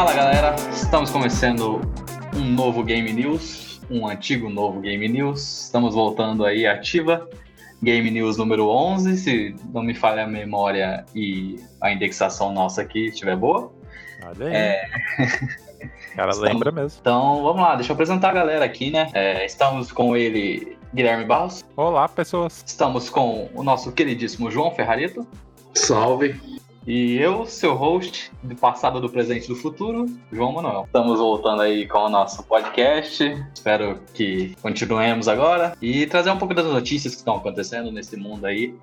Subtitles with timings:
[0.00, 1.82] Fala galera, estamos começando
[2.34, 5.64] um novo Game News, um antigo novo Game News.
[5.64, 7.28] Estamos voltando aí ativa.
[7.82, 13.08] Game News número 11, se não me falha a memória e a indexação nossa aqui
[13.08, 13.70] estiver boa.
[14.24, 14.54] Olha aí.
[14.54, 14.88] É...
[16.12, 16.38] O cara estamos...
[16.38, 16.98] lembra mesmo.
[16.98, 19.10] Então, vamos lá, deixa eu apresentar a galera aqui, né?
[19.12, 21.62] É, estamos com ele, Guilherme Barros.
[21.76, 22.64] Olá, pessoas.
[22.66, 25.26] Estamos com o nosso queridíssimo João Ferrarito.
[25.74, 26.40] Salve.
[26.86, 30.84] E eu, seu host do passado, do presente e do futuro, João Manuel.
[30.86, 33.22] Estamos voltando aí com o nosso podcast.
[33.54, 38.46] Espero que continuemos agora e trazer um pouco das notícias que estão acontecendo nesse mundo
[38.46, 38.74] aí.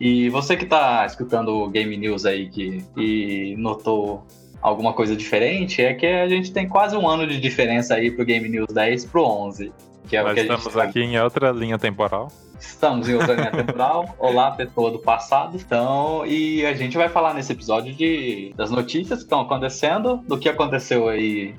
[0.00, 4.26] E você que está escutando o Game News aí que, e notou
[4.62, 8.24] alguma coisa diferente, é que a gente tem quase um ano de diferença aí pro
[8.24, 9.72] Game News 10 pro 11.
[10.08, 12.32] Que é Nós o que a estamos gente aqui em outra linha temporal.
[12.62, 14.14] Estamos em outra linha temporal.
[14.18, 15.56] Olá, pessoa do passado.
[15.56, 20.38] Então, e a gente vai falar nesse episódio de, das notícias que estão acontecendo, do
[20.38, 21.56] que aconteceu aí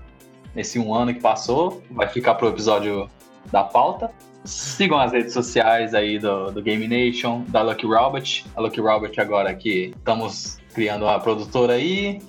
[0.55, 1.83] nesse um ano que passou.
[1.91, 3.09] Vai ficar pro episódio
[3.51, 4.11] da pauta.
[4.45, 8.45] Sigam as redes sociais aí do, do Game Nation, da Lucky Robot.
[8.55, 12.21] A Lucky Robot agora que estamos criando uma produtora aí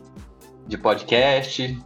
[0.66, 1.78] de podcast,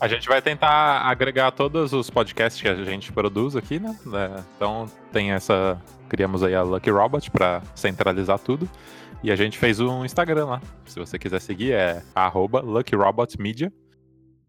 [0.00, 3.94] a gente vai tentar agregar todos os podcasts que a gente produz aqui, né?
[4.14, 5.80] É, então tem essa.
[6.08, 8.68] Criamos aí a Lucky Robot para centralizar tudo.
[9.22, 10.62] E a gente fez um Instagram lá.
[10.86, 12.02] Se você quiser seguir, é
[12.64, 13.70] LuckyRobotMedia.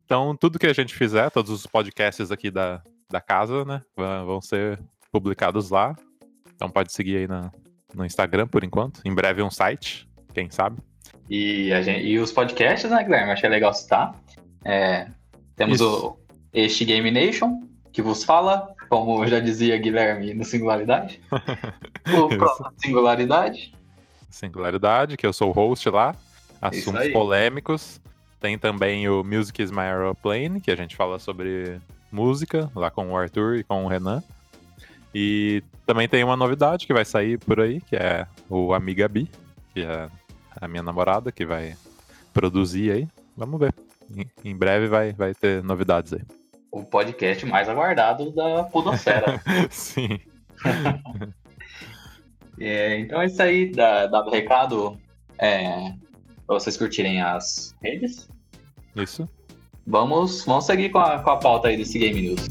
[0.05, 3.81] Então, tudo que a gente fizer, todos os podcasts aqui da, da casa, né?
[3.95, 4.79] Vão ser
[5.11, 5.93] publicados lá.
[6.55, 7.51] Então pode seguir aí na,
[7.93, 9.01] no Instagram por enquanto.
[9.03, 10.81] Em breve um site, quem sabe.
[11.29, 13.31] E, a gente, e os podcasts, né, Guilherme?
[13.31, 14.15] Achei legal citar.
[14.63, 15.07] É,
[15.65, 16.17] temos o,
[16.51, 17.61] este Game Nation,
[17.93, 21.21] que vos fala, como já dizia Guilherme, no Singularidade.
[22.07, 23.73] o Singularidade.
[24.29, 26.15] Singularidade, que eu sou o host lá.
[26.61, 28.01] Assuntos polêmicos.
[28.39, 31.79] Tem também o Music is My Aeroplane, que a gente fala sobre
[32.11, 34.23] música, lá com o Arthur e com o Renan.
[35.13, 39.29] E também tem uma novidade que vai sair por aí, que é o Amiga Bi,
[39.73, 40.09] que é
[40.59, 41.75] a minha namorada, que vai
[42.33, 43.07] produzir aí.
[43.37, 43.73] Vamos ver
[44.43, 46.21] em breve vai, vai ter novidades aí.
[46.71, 49.41] O podcast mais aguardado da Podosfera.
[49.69, 50.19] Sim.
[52.59, 53.71] é, então é isso aí.
[53.71, 54.97] Dado o recado,
[55.37, 55.93] é,
[56.47, 58.29] para vocês curtirem as redes.
[58.95, 59.27] Isso.
[59.85, 62.47] Vamos, vamos seguir com a, com a pauta aí desse Game News.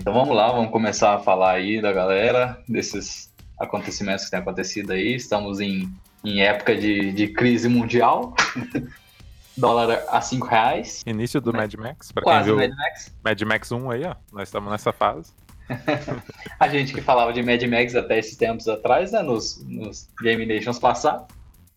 [0.00, 4.92] Então vamos lá, vamos começar a falar aí da galera, desses acontecimentos que têm acontecido
[4.92, 5.14] aí.
[5.14, 5.92] Estamos em,
[6.24, 8.34] em época de, de crise mundial.
[9.58, 11.02] Dólar a 5 reais.
[11.06, 13.14] Início do Mad Max, pra Quase quem viu Mad Max.
[13.22, 14.14] Mad Max 1 aí, ó.
[14.32, 15.34] Nós estamos nessa fase.
[16.58, 19.20] a gente que falava de Mad Max até esses tempos atrás, né?
[19.20, 21.26] Nos, nos Game Nations passados.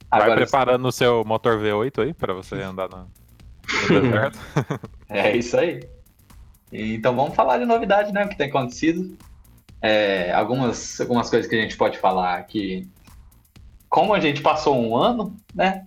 [0.09, 3.00] Vai preparando o seu motor V8 aí pra você andar no,
[3.89, 4.39] no deserto.
[5.09, 5.81] é isso aí.
[6.73, 8.25] Então vamos falar de novidade, né?
[8.25, 9.16] O que tem acontecido.
[9.79, 12.88] É, algumas, algumas coisas que a gente pode falar que.
[13.88, 15.85] Como a gente passou um ano, né?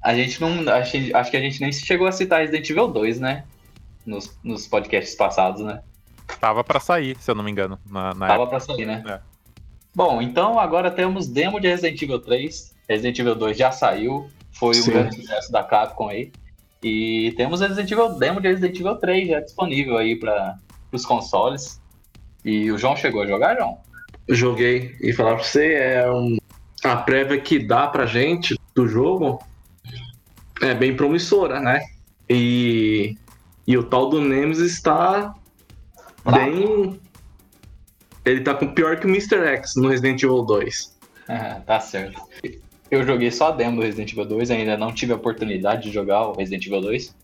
[0.00, 0.72] A gente não.
[0.72, 3.44] Acho, acho que a gente nem chegou a citar Resident Evil 2, né?
[4.06, 5.82] Nos, nos podcasts passados, né?
[6.40, 7.78] Tava para sair, se eu não me engano.
[7.84, 9.02] Na, na Tava para sair, né?
[9.06, 9.20] É.
[9.94, 12.74] Bom, então agora temos demo de Resident Evil 3.
[12.88, 14.30] Resident Evil 2 já saiu.
[14.52, 14.90] Foi Sim.
[14.90, 16.32] um grande sucesso da Capcom aí.
[16.86, 20.56] E temos Resident Evil demo de Resident Evil 3 já disponível aí para
[20.92, 21.80] os consoles.
[22.44, 23.78] E o João chegou a jogar, João?
[24.28, 24.94] Joguei.
[25.00, 26.36] E falar pra você, é um,
[26.84, 29.42] a prévia que dá pra gente do jogo
[30.62, 31.80] é bem promissora, né?
[32.30, 33.16] E,
[33.66, 35.34] e o tal do Nemesis está
[36.24, 37.00] bem.
[38.24, 39.44] Ele tá com pior que o Mr.
[39.56, 40.96] X no Resident Evil 2.
[41.66, 42.22] tá certo.
[42.90, 45.92] Eu joguei só a demo do Resident Evil 2, ainda não tive a oportunidade de
[45.92, 47.14] jogar o Resident Evil 2.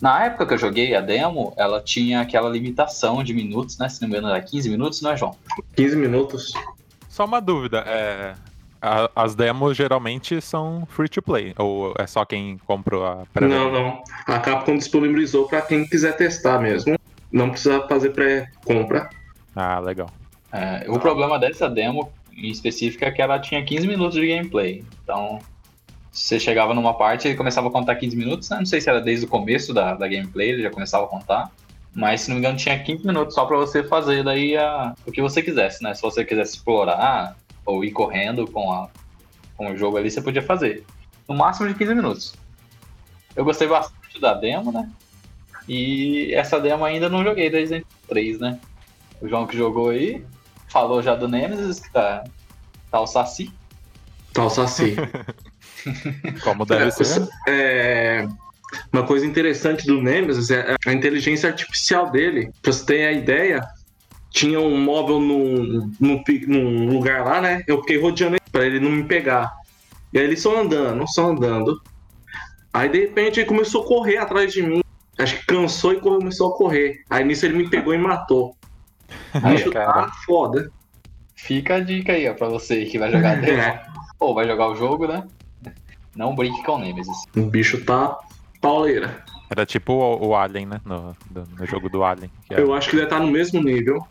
[0.00, 3.88] Na época que eu joguei a demo, ela tinha aquela limitação de minutos, né?
[3.88, 5.36] Se não me engano, era 15 minutos, não é, João?
[5.76, 6.52] 15 minutos.
[7.08, 8.34] Só uma dúvida, é...
[8.86, 13.48] A, as demos geralmente são free to play, ou é só quem comprou a pré
[13.48, 14.02] Não, não.
[14.26, 16.98] A Capcom disponibilizou para quem quiser testar mesmo.
[17.32, 19.08] Não precisa fazer pré-compra.
[19.56, 20.10] Ah, legal.
[20.52, 24.84] É, o problema dessa demo em específica que ela tinha 15 minutos de gameplay.
[25.02, 25.38] Então,
[26.10, 28.58] você chegava numa parte e começava a contar 15 minutos, né?
[28.58, 31.50] Não sei se era desde o começo da, da gameplay, ele já começava a contar.
[31.94, 35.12] Mas se não me engano, tinha 15 minutos só para você fazer daí a, o
[35.12, 35.94] que você quisesse, né?
[35.94, 38.88] Se você quisesse explorar ou ir correndo com, a,
[39.56, 40.84] com o jogo ali, você podia fazer.
[41.28, 42.34] No máximo de 15 minutos.
[43.34, 44.90] Eu gostei bastante da demo, né?
[45.68, 48.60] E essa demo ainda não joguei desde 3, né?
[49.20, 50.24] O João que jogou aí,
[50.74, 52.24] falou já do Nemesis, que tá,
[52.90, 53.52] tá o Saci.
[54.32, 54.96] Tá o Saci.
[56.42, 57.28] Como deve ser.
[57.46, 58.26] É,
[58.92, 62.50] uma coisa interessante do Nemesis é a inteligência artificial dele.
[62.60, 63.64] Pra você ter a ideia,
[64.30, 67.62] tinha um móvel num, num, num lugar lá, né?
[67.68, 69.52] Eu fiquei rodeando ele pra ele não me pegar.
[70.12, 71.80] E aí ele só andando, só andando.
[72.72, 74.82] Aí de repente ele começou a correr atrás de mim.
[75.16, 77.04] Acho que cansou e começou a correr.
[77.08, 78.56] Aí nisso ele me pegou e matou.
[79.50, 80.70] Bicho tá foda.
[81.34, 83.42] fica a dica aí, ó, pra você que vai jogar.
[83.44, 83.84] É,
[84.20, 85.24] Ou vai jogar o jogo, né?
[86.16, 87.16] Não brinque com o Nemesis.
[87.36, 88.16] o bicho tá
[88.60, 89.24] pauleira.
[89.50, 90.80] Era tipo o, o Alien, né?
[90.84, 92.30] No, do- no jogo do Alien.
[92.46, 94.04] Que Eu acho que ele tá no mesmo nível.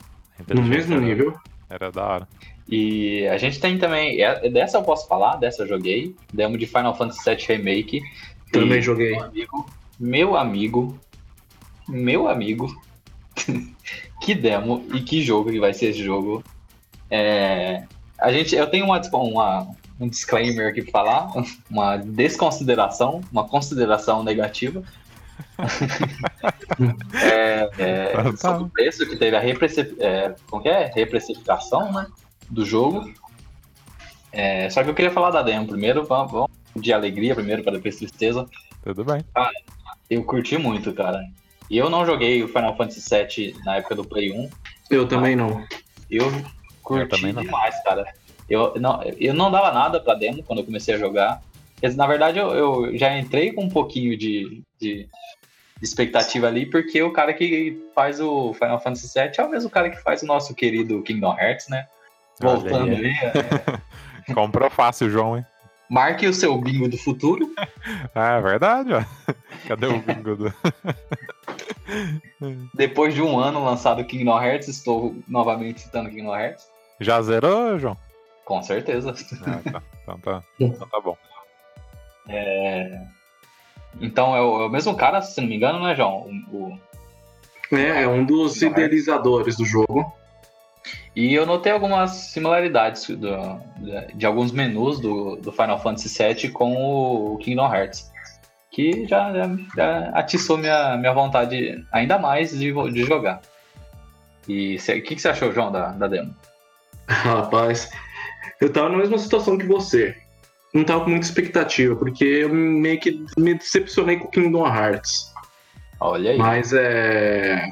[0.54, 1.34] No mesmo era- nível.
[1.69, 2.28] Era da hora.
[2.69, 4.22] E a gente tem também.
[4.22, 6.16] é- Dessa eu posso falar, dessa eu joguei.
[6.31, 8.01] Demo de Final Fantasy VII Remake.
[8.51, 9.12] Também joguei.
[9.16, 9.66] Meu amigo,
[10.00, 11.00] meu amigo,
[11.89, 12.68] meu amigo,
[14.24, 16.44] que demo e que jogo que vai ser esse jogo.
[17.12, 17.84] É,
[18.18, 19.68] a gente, eu tenho uma, uma-
[20.00, 21.31] um disclaimer aqui para falar,
[21.70, 24.81] uma desconsideração, uma consideração negativa.
[27.22, 28.38] é, é, Tá, tá.
[28.38, 29.40] sobre o preço que teve a
[30.00, 30.92] é, como que é?
[30.94, 32.08] reprecificação né,
[32.50, 33.12] do jogo.
[34.31, 37.74] É, só que eu queria falar da demo primeiro, vamos, vamos de alegria primeiro para
[37.74, 38.48] depois tristeza.
[38.84, 39.24] Tudo bem.
[40.10, 41.24] Eu curti muito, cara.
[41.69, 44.50] E eu não joguei o Final Fantasy VII na época do Play 1.
[44.89, 45.63] Eu também não.
[46.10, 46.31] Eu
[46.81, 47.42] curti Eu também não.
[47.42, 48.06] demais, cara.
[48.50, 51.42] Eu não, eu não dava nada pra demo quando eu comecei a jogar.
[51.81, 55.07] Mas, Na verdade, eu, eu já entrei com um pouquinho de, de
[55.81, 59.89] expectativa ali, porque o cara que faz o Final Fantasy VII é o mesmo cara
[59.89, 61.88] que faz o nosso querido Kingdom Hearts, né?
[62.39, 65.45] Voltando aí, é, Comprou fácil, João, hein?
[65.89, 67.51] Marque o seu bingo do futuro.
[68.15, 69.03] Ah, é verdade, ó.
[69.68, 70.53] Cadê o bingo do.
[72.74, 76.68] Depois de um ano lançado Kingdom Hearts, estou novamente citando Kingdom Hearts.
[77.00, 77.97] Já zerou, João?
[78.45, 79.13] Com certeza.
[79.45, 79.81] Ah, tá.
[80.03, 81.18] Então tá, então tá bom.
[84.01, 86.27] Então é o, é o mesmo cara, se não me engano, né, João?
[86.51, 86.74] O-
[87.71, 88.77] o- É, é um dos Kingdom Hearts.
[88.83, 90.12] idealizadores do jogo.
[91.15, 93.59] E eu notei algumas similaridades do-
[94.13, 98.12] de, alguns menus do, do Final Fantasy VII com o Kingdom Hearts.
[98.71, 99.31] Que já,
[99.75, 103.41] já, atiçou minha, minha vontade ainda mais de, de jogar.
[104.47, 106.35] E o que, que você achou, João, da, da demo?
[107.07, 107.91] Rapaz,
[108.59, 110.15] eu tava na mesma situação que você.
[110.74, 115.31] Não tava com muita expectativa, porque eu meio que me decepcionei com o Kingdom Hearts.
[116.00, 117.69] Olha aí, Mas é.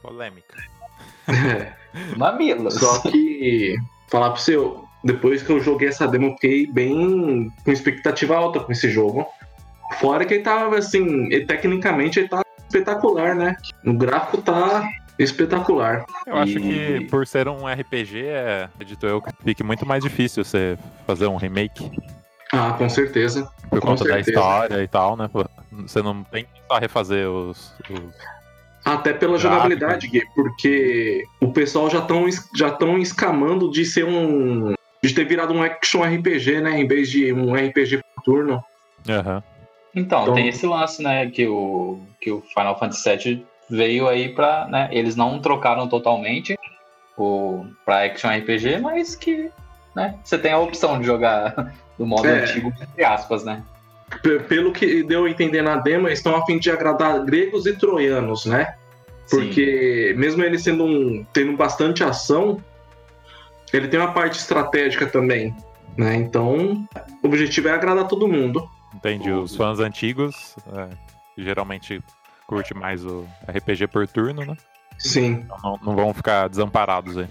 [0.00, 0.56] Polêmica.
[2.16, 2.74] mamilos.
[2.74, 3.76] Só que,
[4.08, 8.60] falar pro seu, depois que eu joguei essa demo, eu fiquei bem com expectativa alta
[8.60, 9.26] com esse jogo.
[10.00, 13.56] Fora que ele tava, assim, e tecnicamente ele tá espetacular, né?
[13.86, 14.86] O gráfico tá
[15.18, 16.04] espetacular.
[16.26, 16.60] Eu acho E-
[17.00, 21.26] que por ser um RPG, é, acredito eu, que fique muito mais difícil você fazer
[21.26, 21.90] um remake
[22.52, 23.48] Ah, com certeza.
[23.70, 24.30] por Com conta da certeza.
[24.30, 25.28] história e tal, né?
[25.72, 27.74] Você não tem que só refazer os.
[27.90, 28.38] os-
[28.84, 29.52] Até pela Gráfico.
[29.54, 32.24] jogabilidade, Gui, porque o pessoal já estão
[32.56, 34.72] já tão escamando de ser um.
[35.02, 36.80] De ter virado um action RPG, né?
[36.80, 38.64] Em vez de um RPG por turno.
[39.08, 39.42] Aham.
[39.94, 44.28] Então, Então- tem esse lance, né, que o, que o Final Fantasy VII veio aí
[44.28, 46.56] pra, né, eles não trocaram totalmente
[47.16, 49.50] o, pra Action RPG, mas que,
[49.96, 52.42] né, você tem a opção de jogar do modo É.
[52.42, 53.62] antigo, entre aspas, né.
[54.48, 57.74] Pelo que deu a entender na demo, eles estão a fim de agradar gregos e
[57.76, 58.74] troianos, né?
[59.28, 61.26] Porque mesmo ele sendo um.
[61.32, 62.62] tendo bastante ação,
[63.76, 65.54] ele tem uma parte estratégica também.
[65.96, 66.14] Né?
[66.16, 66.86] Então,
[67.22, 68.68] o objetivo é agradar todo mundo.
[68.94, 69.30] Entendi.
[69.30, 70.88] Os fãs antigos, é,
[71.34, 72.00] que geralmente
[72.46, 74.56] curte mais o RPG por turno, né?
[74.98, 77.26] Sim, Então não, não vão ficar desamparados aí.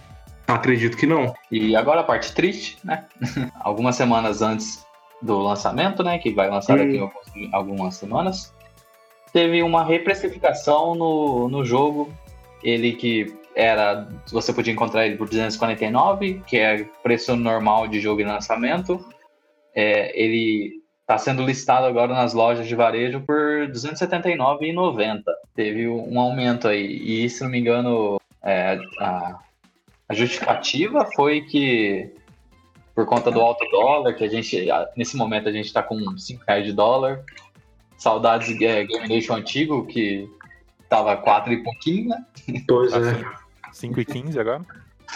[0.48, 1.34] acredito que não.
[1.52, 3.06] E agora a parte triste, né,
[3.60, 4.86] algumas semanas antes
[5.22, 8.54] do lançamento, né, que vai lançar daqui a alguns- algumas semanas,
[9.34, 12.14] teve uma reprecificação no, no jogo,
[12.64, 18.22] ele que era, você podia encontrar ele por 249, que é preço normal de jogo
[18.22, 19.04] em lançamento,
[19.74, 25.24] É, ele está sendo listado agora nas lojas de varejo por R$ 279,90.
[25.56, 29.40] Teve um aumento aí, e se não me engano, é, a,
[30.10, 32.12] a justificativa foi que
[32.94, 36.44] por conta do alto dólar, que a gente, nesse momento a gente tá com 5
[36.48, 37.24] reais de dólar,
[37.98, 40.28] saudades é, Game Nation antigo, que
[40.90, 42.26] tava 4 e pouquinho, né?
[42.68, 43.47] Pois é.
[43.78, 44.62] 5 e 15 agora?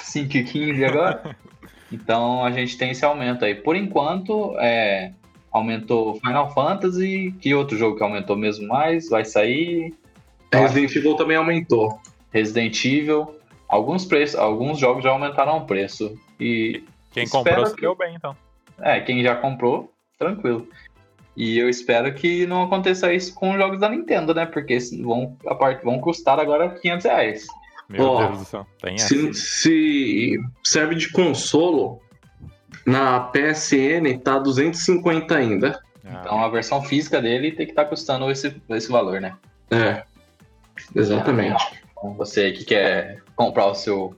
[0.03, 1.35] 5 e 15 agora.
[1.93, 3.53] Então a gente tem esse aumento aí.
[3.53, 5.11] Por enquanto, é,
[5.51, 9.93] aumentou Final Fantasy, que outro jogo que aumentou mesmo mais, vai sair,
[10.53, 11.99] Resident Evil também aumentou.
[12.31, 13.35] Resident Evil.
[13.67, 16.17] alguns preços, alguns jogos já aumentaram o preço.
[16.39, 18.37] E Quem comprou se que- deu bem, então.
[18.79, 20.65] é, quem já comprou, tranquilo.
[21.35, 24.45] E eu espero que não aconteça isso com os jogos da Nintendo, né?
[24.45, 27.47] Porque se- vão, a parte, vão custar agora 500 reais.
[27.91, 28.65] Meu Ó, Deus do céu.
[28.81, 28.97] Tem.
[28.97, 31.99] Se, se serve de consolo,
[32.85, 35.79] na PSN tá 250 ainda.
[36.05, 39.33] Ah, Então a versão física dele tem que estar custando esse, esse valor, né?
[39.69, 40.03] É.
[40.95, 41.63] Exatamente.
[41.91, 44.15] Então você que quer comprar o seu,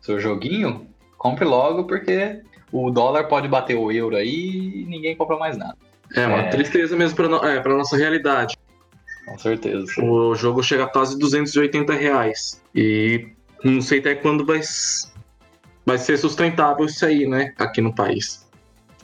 [0.00, 0.86] seu joguinho,
[1.18, 2.40] compre logo, porque
[2.72, 5.76] o dólar pode bater o euro aí e ninguém compra mais nada.
[6.14, 6.48] É uma É.
[6.48, 8.56] tristeza mesmo pra, no- é, nossa realidade.
[9.30, 9.86] Com certeza.
[10.02, 12.60] O jogo chega a quase 280 reais.
[12.74, 13.28] E
[13.62, 14.60] não sei até quando vai,
[15.86, 17.54] vai ser sustentável isso aí, né?
[17.56, 18.44] Aqui no país.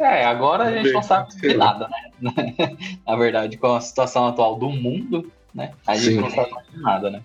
[0.00, 1.88] É, agora a gente não sabe de nada,
[2.20, 2.32] né?
[3.06, 5.72] Na verdade, com a situação atual do mundo, né?
[5.86, 6.20] A gente Sim.
[6.20, 7.22] não sabe de nada, né?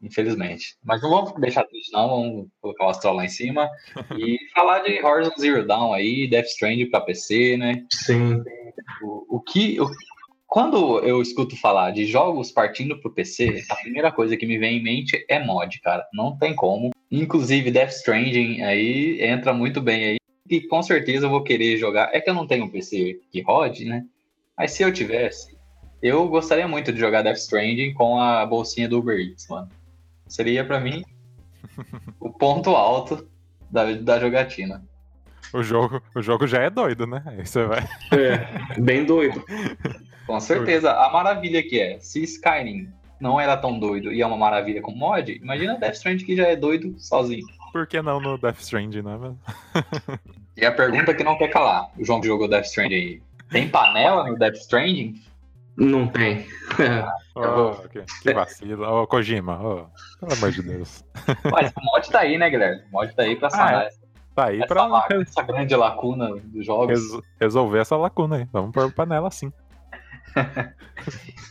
[0.00, 0.76] Infelizmente.
[0.84, 2.08] Mas não vamos deixar triste, não.
[2.08, 3.68] Vamos colocar o astral lá em cima.
[4.16, 7.84] e falar de Horizon Zero Dawn aí, Death Stranding pra PC, né?
[7.92, 8.42] Sim.
[9.02, 9.80] O, o que.
[9.80, 9.90] o-
[10.50, 14.78] quando eu escuto falar de jogos partindo pro PC, a primeira coisa que me vem
[14.78, 16.04] em mente é mod, cara.
[16.12, 16.90] Não tem como.
[17.08, 20.16] Inclusive, Death Stranding aí entra muito bem aí.
[20.50, 22.10] E com certeza eu vou querer jogar.
[22.12, 24.04] É que eu não tenho um PC que rode, né?
[24.58, 25.56] Mas se eu tivesse,
[26.02, 29.68] eu gostaria muito de jogar Death Stranding com a bolsinha do Uber Eats, mano.
[30.26, 31.04] Seria pra mim
[32.18, 33.24] o ponto alto
[33.70, 34.84] da, da jogatina.
[35.54, 37.22] O jogo, o jogo já é doido, né?
[37.24, 37.88] Aí você vai.
[38.12, 39.44] É, bem doido.
[40.34, 41.98] Com certeza, a maravilha que é.
[42.00, 42.88] Se Skyrim
[43.20, 46.46] não era tão doido e é uma maravilha com mod, imagina Death Stranding que já
[46.48, 47.46] é doido sozinho.
[47.72, 49.18] Por que não no Death Stranding, né?
[49.18, 49.38] velho?
[50.56, 53.68] E a pergunta que não quer calar, o João que jogou Death Stranding aí, tem
[53.68, 55.14] panela no Death Stranding?
[55.76, 56.46] Não tem.
[57.34, 58.84] Oh, que, que vacilo.
[58.84, 59.86] Ô, Kojima, ô,
[60.18, 61.02] pelo amor de Deus.
[61.50, 62.82] Mas o mod tá aí, né, Guilherme?
[62.88, 63.98] O mod tá aí pra sanar essa,
[64.34, 67.00] Tá aí essa, pra essa grande lacuna dos jogos.
[67.00, 68.48] res- resolver essa lacuna aí.
[68.52, 69.50] Vamos pôr panela sim.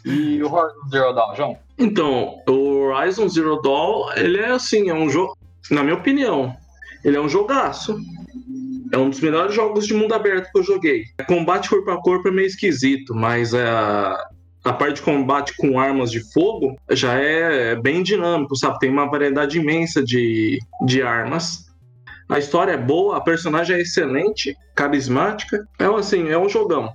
[0.06, 1.58] E o Horizon Zero Dawn, João?
[1.78, 5.38] Então, o Horizon Zero Dawn, ele é assim, é um jogo,
[5.70, 6.56] na minha opinião,
[7.04, 7.98] ele é um jogaço.
[8.92, 11.04] É um dos melhores jogos de mundo aberto que eu joguei.
[11.28, 14.18] Combate corpo a corpo é meio esquisito, mas a,
[14.64, 18.80] a parte de combate com armas de fogo já é bem dinâmico, sabe?
[18.80, 21.70] Tem uma variedade imensa de, de armas.
[22.28, 25.64] A história é boa, a personagem é excelente, carismática.
[25.78, 26.94] É assim, é um jogão.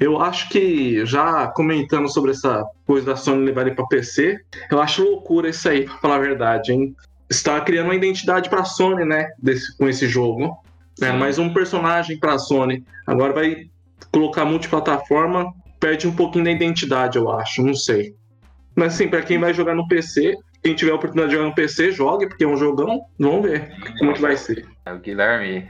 [0.00, 4.80] Eu acho que, já comentando sobre essa coisa da Sony levar ele pra PC, eu
[4.80, 6.96] acho loucura isso aí, pra falar a verdade, hein?
[7.30, 9.30] Está criando uma identidade pra Sony, né?
[9.38, 10.56] Desse, com esse jogo.
[11.00, 12.84] É, mais um personagem pra Sony.
[13.06, 13.68] Agora vai
[14.12, 17.62] colocar multiplataforma, perde um pouquinho da identidade, eu acho.
[17.62, 18.14] Não sei.
[18.76, 21.54] Mas assim, pra quem vai jogar no PC, quem tiver a oportunidade de jogar no
[21.54, 23.02] PC, jogue, porque é um jogão.
[23.18, 24.66] Vamos ver como que vai ser.
[24.86, 25.68] O Guilherme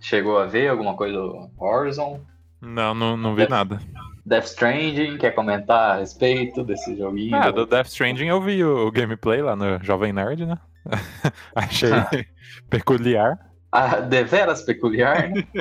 [0.00, 2.20] chegou a ver alguma coisa do Horizon?
[2.64, 3.80] Não, não, não vi Death- nada.
[4.26, 7.36] Death Stranding, quer comentar a respeito desse joguinho?
[7.36, 10.56] Ah, do Death Stranding eu vi o, o gameplay lá no Jovem Nerd, né?
[11.54, 11.90] Achei
[12.70, 13.38] peculiar.
[13.70, 15.44] Ah, deveras peculiar, né?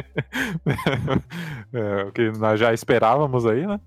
[1.74, 3.80] É, o que nós já esperávamos aí, né?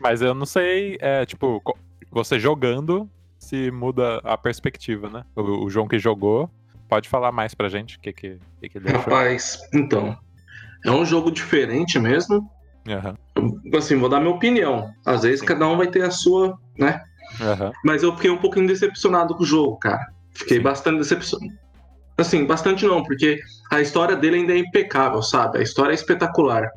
[0.00, 1.62] Mas eu não sei, é, tipo,
[2.10, 5.24] você jogando se muda a perspectiva, né?
[5.36, 6.50] O, o João que jogou
[6.88, 9.00] pode falar mais pra gente o que, que, que, que ele achou.
[9.00, 10.16] Rapaz, então.
[10.86, 12.48] É um jogo diferente mesmo.
[12.88, 13.14] Aham,
[13.74, 14.88] Assim, vou dar minha opinião.
[15.04, 17.02] Às vezes cada um vai ter a sua, né?
[17.40, 17.72] aham.
[17.84, 20.06] Mas eu fiquei um pouquinho decepcionado com o jogo, cara.
[20.32, 20.62] Fiquei Sim.
[20.62, 21.52] bastante decepcionado.
[22.18, 23.38] Assim, bastante não, porque
[23.70, 25.58] a história dele ainda é impecável, sabe?
[25.58, 26.70] A história é espetacular.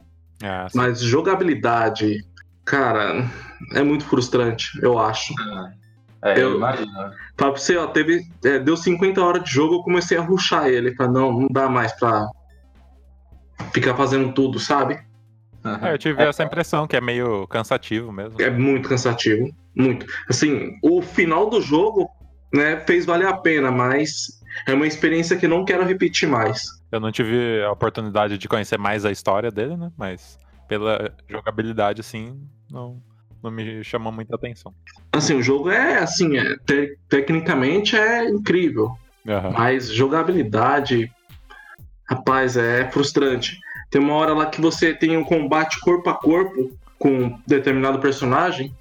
[0.43, 0.77] Ah, sim.
[0.77, 2.17] Mas jogabilidade,
[2.65, 3.25] cara,
[3.73, 5.33] é muito frustrante, eu acho.
[6.23, 6.91] É, Eu- eu imagino.
[7.37, 10.67] Fala pra você, ó, teve, é, deu 50 horas de jogo, eu comecei a ruxar
[10.67, 10.93] ele.
[10.95, 12.27] Falei, não, não dá mais pra
[13.73, 14.99] ficar fazendo tudo, sabe?
[15.81, 18.41] É, eu tive essa impressão que é meio cansativo mesmo.
[18.41, 20.05] É muito cansativo, muito.
[20.29, 22.09] Assim, o final do jogo,
[22.53, 26.63] né, fez valer a pena, mas é uma experiência que não quero repetir mais.
[26.91, 29.91] Eu não tive a oportunidade de conhecer mais a história dele, né?
[29.97, 33.01] Mas pela jogabilidade, assim, não,
[33.43, 34.73] não me chamou muita atenção.
[35.11, 38.91] Assim, o jogo é assim, é, te- tecnicamente é incrível,
[39.27, 39.51] Aham.
[39.51, 41.11] mas jogabilidade,
[42.09, 43.59] rapaz, é frustrante.
[43.89, 47.99] Tem uma hora lá que você tem um combate corpo a corpo com um determinado
[47.99, 48.75] personagem.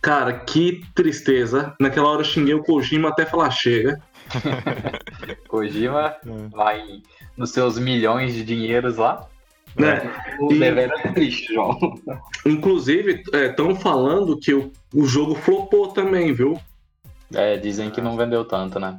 [0.00, 1.74] Cara, que tristeza.
[1.80, 4.00] Naquela hora eu xinguei o Kojima até falar chega.
[5.48, 6.48] Kojima É.
[6.50, 6.82] vai
[7.36, 9.26] nos seus milhões de dinheiros lá.
[9.76, 10.10] Né?
[10.40, 11.78] O E- é triste, João.
[12.46, 16.58] Inclusive, estão falando que o, o jogo flopou também, viu?
[17.34, 18.98] É, dizem que não vendeu tanto, né?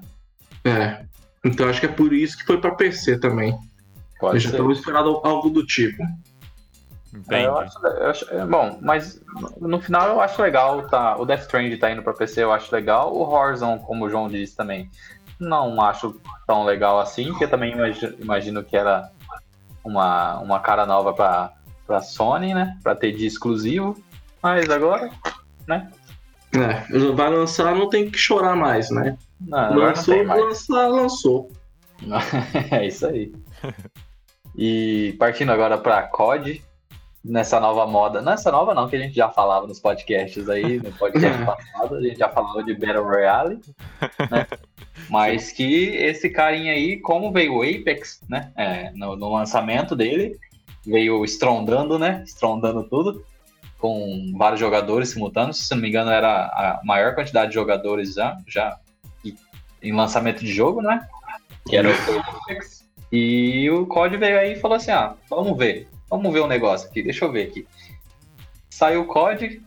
[0.63, 1.05] É.
[1.47, 3.51] Então acho que é por isso que foi pra PC também.
[3.51, 3.59] Eu
[4.19, 4.57] Pode já ser.
[4.57, 6.03] tava esperando algo do tipo.
[7.13, 7.35] Entendi.
[7.43, 9.21] É, eu acho, eu acho- é, bom, mas
[9.59, 11.15] no- final eu acho legal, tá?
[11.17, 13.13] O Death Strand tá indo pra PC, eu acho legal.
[13.15, 14.89] O Horizon, como o João disse também,
[15.39, 19.09] não acho tão legal assim, porque também imagi- imagino que era
[19.83, 21.53] uma, uma cara nova pra,
[21.85, 22.77] pra Sony, né?
[22.83, 23.97] Pra ter de exclusivo.
[24.43, 25.09] Mas agora,
[26.53, 29.17] É, vai lançar, não tem que chorar mais, né?
[29.39, 31.51] Não, não lançou, lançar, lançou.
[32.71, 33.31] é isso aí.
[34.55, 36.63] E partindo agora pra COD,
[37.27, 38.21] nessa nova moda.
[38.21, 41.45] Nessa nova não, que a gente já falava nos podcasts aí, no podcast É.
[41.45, 43.59] passado, a gente já falava de Battle Royale,
[44.31, 44.47] né?
[45.09, 48.51] Mas que esse carinha aí, como veio o Apex, né?
[48.55, 50.37] é, no, no lançamento dele,
[50.85, 52.23] veio estrondando, né?
[52.25, 53.23] Estrondando tudo,
[53.77, 55.67] com vários jogadores simultâneos.
[55.67, 58.77] Se não me engano, era a maior quantidade de jogadores já, já
[59.87, 61.07] em lançamento de jogo, né?
[61.65, 62.87] Que era o Apex.
[63.11, 66.89] E o COD veio aí e falou assim: ah, vamos ver, vamos ver o negócio
[66.89, 67.67] aqui, deixa eu ver aqui.
[68.69, 69.61] Saiu o COD,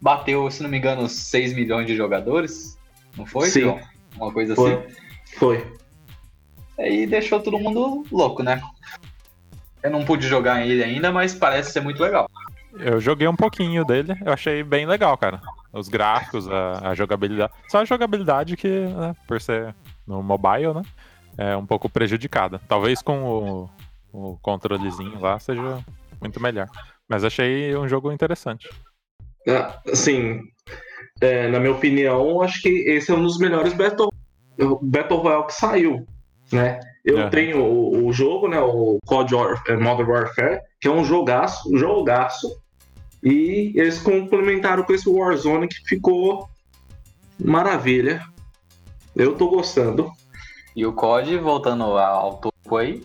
[0.00, 2.78] bateu, se não me engano, 6 milhões de jogadores,
[3.16, 3.48] não foi?
[3.48, 3.60] Sim.
[3.62, 3.80] João?
[4.16, 4.62] Uma coisa assim.
[4.62, 4.86] Foi.
[5.36, 5.80] Foi.
[6.78, 8.60] Aí deixou todo mundo louco, né?
[9.82, 12.28] Eu não pude jogar ele ainda, mas parece ser muito legal.
[12.78, 15.40] Eu joguei um pouquinho dele, eu achei bem legal, cara.
[15.72, 17.52] Os gráficos, a, a jogabilidade.
[17.68, 19.74] Só a jogabilidade que, né, por ser
[20.06, 20.82] no mobile, né?
[21.38, 22.60] É um pouco prejudicada.
[22.68, 23.70] Talvez com o,
[24.12, 25.78] o controlezinho lá seja
[26.20, 26.68] muito melhor.
[27.08, 28.68] Mas achei um jogo interessante.
[29.48, 30.40] Ah, Assim,
[31.20, 34.12] é, na minha opinião, acho que esse é um dos melhores Battle,
[34.82, 36.06] Battle Royale que saiu,
[36.52, 36.80] né?
[37.04, 41.04] Eu tenho o, o jogo, né, o COD War, é, Modern Warfare, que é um
[41.04, 42.60] jogaço, um jogaço,
[43.22, 46.48] e eles complementaram com esse Warzone que ficou
[47.38, 48.22] maravilha.
[49.14, 50.10] Eu tô gostando.
[50.74, 53.02] E o COD, voltando ao topo aí.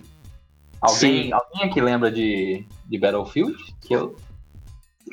[0.80, 1.34] Alguém, Sim.
[1.34, 3.56] alguém aqui lembra de, de Battlefield?
[3.82, 4.15] Que eu,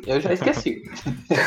[0.07, 0.83] eu já esqueci.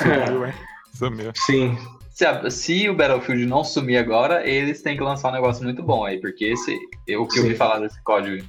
[0.01, 0.53] Sumiu, hein?
[0.93, 1.31] Sumiu.
[1.35, 1.77] Sim,
[2.15, 5.83] se, a- se o Battlefield não sumir agora, eles têm que lançar um negócio muito
[5.83, 6.73] bom aí, porque esse,
[7.05, 7.47] eu- o que eu Sim.
[7.49, 8.43] ouvi falar desse código,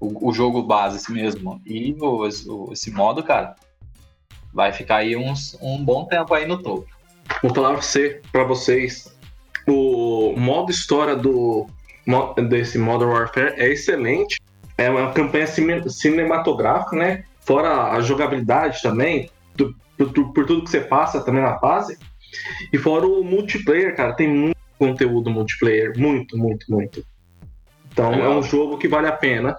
[0.00, 3.54] o, o jogo base esse mesmo, e o, o- esse modo, cara,
[4.52, 6.86] vai ficar aí uns, um bom tempo aí no topo.
[7.40, 9.16] Vou falar pra, você, pra vocês.
[9.66, 11.66] O modo história do
[12.50, 14.38] desse Modern Warfare é excelente.
[14.76, 17.24] É uma campanha cine- cinematográfica, né?
[17.40, 21.96] Fora a jogabilidade também, do- por tudo que você passa também na fase.
[22.72, 25.92] E fora o multiplayer, cara, tem muito conteúdo multiplayer.
[25.98, 27.04] Muito, muito, muito.
[27.92, 28.38] Então é Legal.
[28.38, 29.56] um jogo que vale a pena.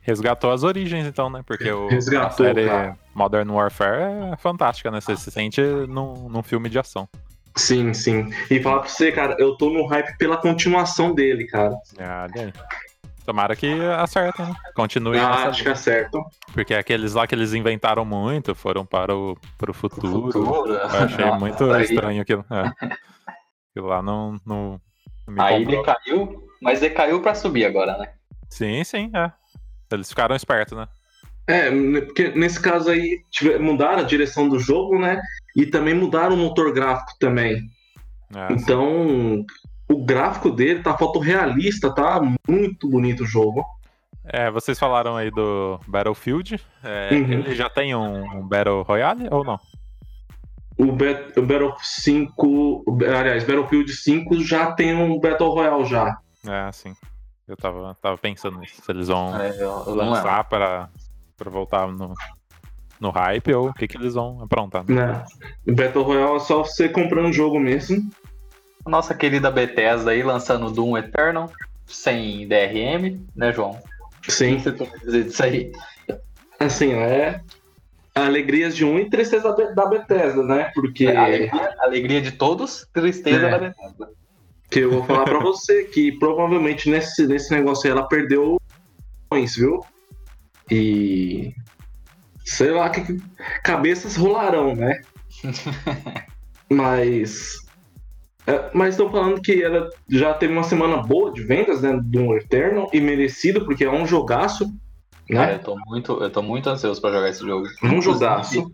[0.00, 1.42] Resgatou as origens, então, né?
[1.46, 2.98] Porque o, Resgatou, a série cara.
[3.14, 5.00] Modern Warfare é fantástica, né?
[5.00, 7.08] Você se sente num, num filme de ação.
[7.56, 8.30] Sim, sim.
[8.50, 11.76] E falar pra você, cara, eu tô no hype pela continuação dele, cara.
[11.98, 12.26] Ah.
[13.24, 14.54] Tomara que acertem, né?
[14.74, 16.24] Continue Ah, acho que acertam.
[16.52, 20.32] Porque aqueles lá que eles inventaram muito foram para o, para o futuro.
[20.32, 22.44] Futuro, Eu achei nossa, muito aí- estranho aquilo.
[22.50, 22.72] É.
[23.74, 24.78] Aquilo lá não, não,
[25.38, 25.82] Aí comprou.
[25.82, 28.12] decaiu, mas decaiu pra subir agora, né?
[28.50, 29.32] Sim, sim, é.
[29.90, 30.86] Eles ficaram espertos, né?
[31.46, 33.22] É, né, porque nesse caso aí
[33.60, 35.22] mudaram a direção do jogo, né?
[35.56, 37.62] E também mudaram o motor gráfico também.
[38.36, 39.42] É, Então,
[39.88, 43.64] o gráfico dele tá fotorrealista, tá muito bonito o jogo.
[44.24, 46.60] É, vocês falaram aí do Battlefield.
[46.82, 47.32] É, Uhum.
[47.32, 49.58] Ele já tem um, um Battle Royale ou não?
[50.78, 52.46] O, Bet- o Battle 5,
[52.86, 56.16] o- aliás, Battlefield 5 já tem um Battle Royale já.
[56.48, 56.94] É, sim.
[57.46, 58.80] Eu tava, tava pensando nisso.
[58.82, 59.52] Se eles vão É,
[59.86, 60.88] lançar para,
[61.36, 62.14] para voltar no,
[63.00, 64.84] no hype ou o que, que eles vão aprontar.
[64.88, 65.24] Né?
[65.66, 67.98] O Battle Royale é só você comprando um jogo mesmo.
[68.84, 71.50] A Nossa querida Bethesda aí lançando Doom Eternal,
[71.86, 73.78] sem DRM, né, João?
[74.26, 74.56] O Sim.
[74.56, 75.72] que você tem a dizer disso aí?
[76.58, 77.40] Assim, é
[78.14, 80.70] alegrias de um e tristeza da Be- da Bethesda, né?
[80.74, 83.50] Porque Alegria, alegria de todos, tristeza É.
[83.50, 84.08] da Bethesda.
[84.70, 88.58] que eu vou falar pra você que provavelmente nesse, nesse negócio aí ela perdeu
[89.30, 89.80] milhões, viu?
[90.70, 91.52] E
[92.44, 93.02] sei lá que
[93.64, 95.00] cabeças rolarão, né?
[96.70, 97.61] mas é,
[98.74, 102.90] mas estão falando que ela já teve uma semana boa de vendas né, do Eternal
[102.92, 104.66] e merecido porque é um jogaço,
[105.28, 105.54] Cara, né?
[105.54, 107.66] eu tô muito, eu tô muito ansioso pra jogar esse jogo.
[107.82, 108.72] Um jogaço.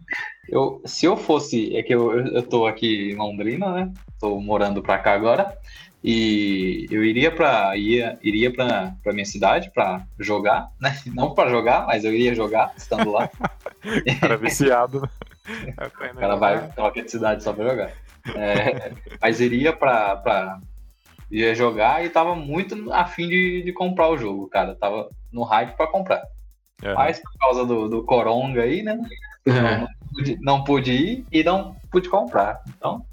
[0.48, 3.92] Eu, se eu fosse, é que eu, eu tô aqui em Londrina, né?
[4.18, 5.54] Tô morando pra cá agora.
[6.02, 10.96] E eu iria pra, ia, iria pra, pra minha cidade pra jogar, né?
[11.12, 13.28] Não pra jogar, mas eu iria jogar estando lá.
[14.20, 15.08] Cara é viciado.
[16.14, 17.92] O cara vai troca de cidade só pra jogar.
[18.34, 20.60] É, mas iria pra, pra,
[21.30, 24.74] ia jogar e tava muito afim de, de comprar o jogo, cara.
[24.74, 26.22] Tava no hype pra comprar.
[26.82, 26.94] É.
[26.94, 28.98] Mas por causa do, do Coronga aí, né?
[29.46, 29.50] É.
[29.78, 32.62] Não, pude, não pude ir e não pude comprar.
[32.68, 33.04] Então,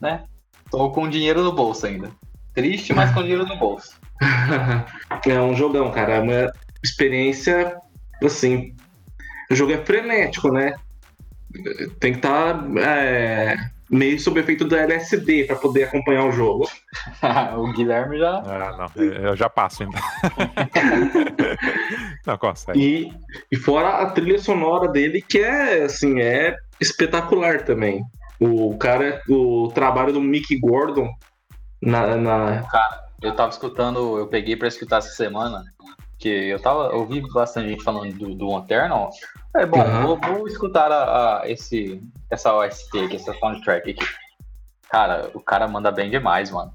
[0.00, 0.24] né?
[0.70, 2.10] Tô com dinheiro no bolso ainda.
[2.54, 3.98] Triste, mas com dinheiro no bolso.
[5.26, 6.14] é um jogão, cara.
[6.14, 7.76] É uma experiência,
[8.22, 8.74] assim.
[9.50, 10.74] O jogo é frenético, né?
[11.98, 13.56] Tem que estar é,
[13.90, 16.68] meio sob efeito do LSD para poder acompanhar o jogo.
[17.56, 18.38] o Guilherme já.
[18.38, 19.98] Ah, não, eu já passo ainda.
[22.26, 22.80] não consegue.
[22.80, 23.12] E,
[23.50, 28.02] e fora a trilha sonora dele, que é assim, é espetacular também.
[28.38, 31.10] O cara, o trabalho do Mick Gordon
[31.82, 32.62] na, na...
[32.62, 35.64] Cara, eu tava escutando, eu peguei pra escutar essa semana,
[36.20, 39.10] que eu tava, ouvi bastante gente falando do, do Eternal.
[39.56, 40.02] É bom, Uhum.
[40.06, 44.06] vou, vou escutar a, a- esse, essa OST aqui, essa soundtrack aqui.
[44.88, 46.72] Cara, o cara manda bem demais, mano.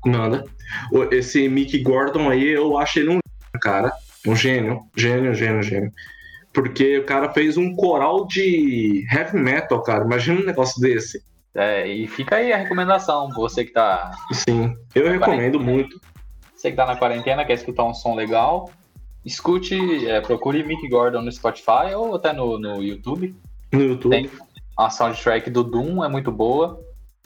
[0.92, 3.20] O- Esse Mick Gordon aí, eu acho ele um
[3.62, 3.92] cara.
[4.28, 4.82] Um gênio.
[4.96, 5.92] Gênio, gênio, gênio.
[6.54, 10.04] Porque o cara fez um coral de heavy metal, cara.
[10.06, 11.22] Imagina um negócio desse.
[11.54, 16.00] É, e fica aí a recomendação, você que tá, Sim, eu recomendo muito.
[16.54, 18.70] você que tá na quarentena, quer escutar um som legal,
[19.26, 23.36] escute, é, procure Mick Gordon no Spotify ou até no, no YouTube.
[23.72, 24.12] No YouTube.
[24.12, 24.30] Tem
[24.78, 26.80] a soundtrack do Doom é muito boa.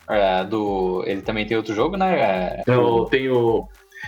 [0.07, 2.19] É, do, ele também tem outro jogo, né?
[2.19, 3.67] É, Eu tenho.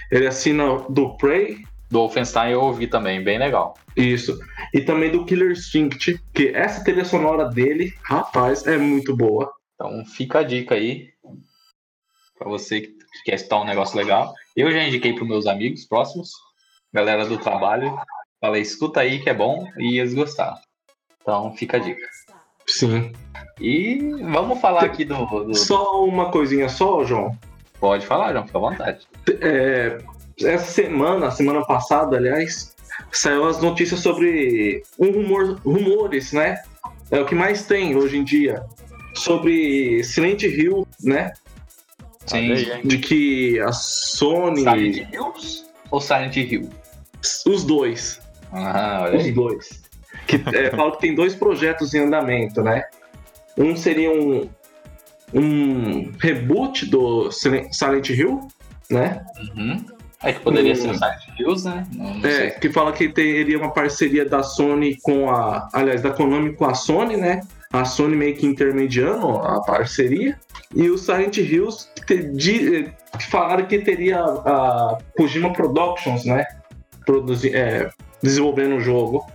[0.09, 3.75] Ele assina do Prey, do Wolfenstein eu ouvi também, bem legal.
[3.95, 4.39] isso.
[4.73, 6.19] E também do Killer Instinct.
[6.33, 9.51] Que essa trilha sonora dele, rapaz, é muito boa.
[9.75, 11.09] Então fica a dica aí
[12.37, 14.33] pra você que quer escutar um negócio legal.
[14.55, 16.31] Eu já indiquei pros meus amigos próximos,
[16.93, 17.95] galera do trabalho.
[18.39, 20.57] Falei, escuta aí que é bom e eles gostaram.
[21.21, 22.05] Então fica a dica.
[22.67, 23.11] Sim.
[23.59, 23.99] E
[24.31, 25.25] vamos falar aqui do.
[25.25, 27.37] do- Só uma coisinha só, João.
[27.79, 29.07] Pode falar, João, fica à vontade.
[29.41, 29.97] É,
[30.43, 32.75] essa semana, semana passada, aliás,
[33.11, 36.61] saiu as notícias sobre um rumor, rumores, né?
[37.11, 38.63] É o que mais tem hoje em dia.
[39.15, 41.33] Sobre Silent Hill, né?
[42.25, 42.53] Sim.
[42.83, 44.61] De que a Sony.
[44.61, 46.69] Silent Hills ou Silent Hill?
[47.47, 48.19] Os dois.
[48.51, 49.31] Ah, olha Os aí.
[49.31, 49.81] dois.
[50.27, 52.83] Que é, fala que tem dois projetos em andamento, né?
[53.57, 54.49] Um seria um,
[55.33, 58.39] um reboot do Sil- Silent Hill,
[58.89, 59.23] né?
[59.55, 59.85] Uhum.
[60.23, 60.75] É que poderia Hum.
[60.75, 61.87] ser o Silent Hills, né?
[61.95, 65.67] Não, não É, que fala que teria uma parceria da Sony com a.
[65.73, 67.41] Aliás, da Konami com a Sony, né?
[67.73, 70.37] A Sony meio que intermediando a parceria.
[70.75, 76.45] E o Silent Hills que, te- de- que falaram que teria a Kojima Productions, né?
[77.05, 77.89] Produzi, é,
[78.21, 79.25] desenvolvendo o jogo.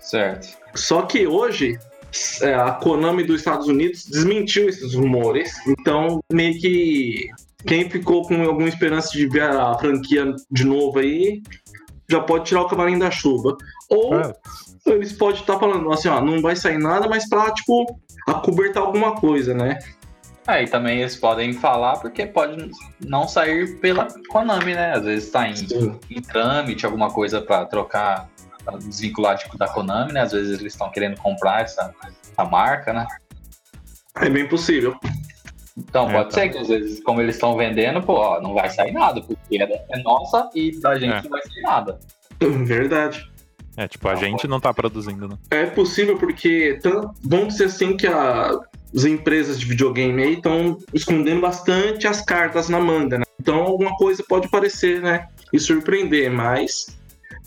[0.00, 0.56] Certo.
[0.74, 1.78] Só que hoje
[2.42, 5.52] é, a Konami dos Estados Unidos desmentiu esses rumores.
[5.66, 7.28] Então, meio que
[7.66, 11.42] quem ficou com alguma esperança de ver a franquia de novo aí
[12.08, 13.56] já pode tirar o cavalinho da chuva.
[13.90, 14.32] Ou É,
[14.86, 17.84] eles podem estar falando assim, ó, não vai sair nada, mas pra, tipo,
[18.26, 19.78] acobertar alguma coisa, né?
[20.48, 22.70] É, e também eles podem falar porque pode
[23.06, 24.92] não sair pela Konami, né?
[24.94, 25.54] Às vezes tá em,
[26.10, 28.28] em trâmite, alguma coisa pra trocar,
[28.64, 30.22] pra desvincular tipo, da Konami, né?
[30.22, 31.94] Às vezes eles estão querendo comprar essa,
[32.32, 33.06] essa marca, né?
[34.16, 34.96] É bem possível.
[35.76, 36.40] Então É, pode tá.
[36.40, 39.62] ser que às vezes, como eles estão vendendo, pô, ó, não vai sair nada, porque
[39.62, 41.22] é, é nossa e da gente É.
[41.22, 42.00] não vai sair nada.
[42.40, 43.30] Verdade.
[43.76, 45.36] é, tipo, a Não, gente não tá produzindo, né?
[45.50, 48.58] É possível porque tan- vamos dizer assim que a-
[48.94, 53.24] as empresas de videogame aí estão escondendo bastante as cartas na manga, né?
[53.40, 55.28] Então alguma coisa pode aparecer, né?
[55.52, 56.98] E surpreender, mas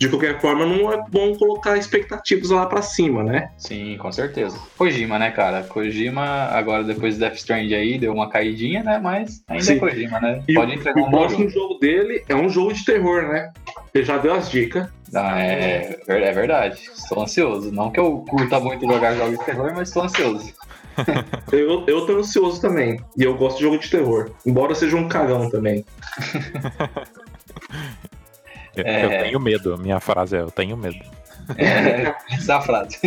[0.01, 3.51] de qualquer forma não é bom colocar expectativas lá pra cima, né?
[3.55, 4.57] Sim, com certeza.
[4.75, 5.61] Kojima, né, cara?
[5.61, 8.97] Kojima, agora depois do Death Strand aí, deu uma caidinha, né?
[8.97, 9.75] Mas ainda Sim.
[9.75, 10.43] é Kojima, né?
[10.47, 11.67] E Pode o, entregar o um bom próximo jogo.
[11.67, 13.51] jogo dele é um jogo de terror, né?
[13.93, 14.87] Ele já deu as dicas.
[15.13, 16.89] Ah, é, é verdade.
[16.95, 17.71] Estou ansioso.
[17.71, 20.51] Não que eu curta muito jogar jogos de terror, mas estou ansioso.
[21.51, 22.99] Eu, eu tô ansioso também.
[23.17, 24.31] E eu gosto de jogo de terror.
[24.45, 25.85] Embora seja um cagão também.
[28.75, 29.03] Eu, É.
[29.05, 30.97] eu tenho medo, a minha frase é: eu tenho medo.
[31.57, 32.97] É, essa é a frase.